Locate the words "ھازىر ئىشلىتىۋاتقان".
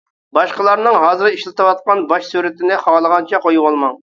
1.03-2.03